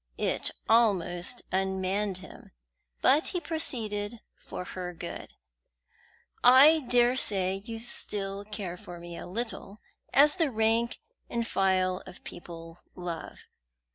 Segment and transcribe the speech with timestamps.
[0.17, 2.49] It almost unmanned him,
[3.03, 5.35] but he proceeded, for her good:
[6.43, 9.79] "I daresay you still care for me a little,
[10.11, 10.97] as the rank
[11.29, 13.41] and file of people love.